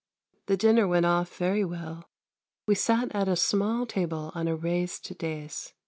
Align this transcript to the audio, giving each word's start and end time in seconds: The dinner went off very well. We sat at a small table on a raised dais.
The 0.47 0.57
dinner 0.57 0.87
went 0.87 1.05
off 1.05 1.37
very 1.37 1.63
well. 1.63 2.09
We 2.65 2.73
sat 2.73 3.13
at 3.13 3.27
a 3.27 3.35
small 3.35 3.85
table 3.85 4.31
on 4.33 4.47
a 4.47 4.55
raised 4.55 5.15
dais. 5.19 5.73